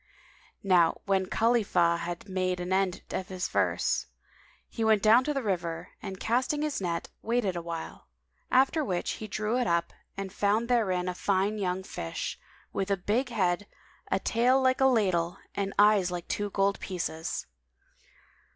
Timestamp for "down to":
5.03-5.31